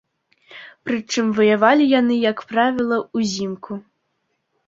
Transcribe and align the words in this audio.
Прычым, 0.87 1.25
ваявалі 1.39 1.85
яны, 1.99 2.15
як 2.31 2.41
правіла, 2.53 2.97
узімку. 3.19 3.71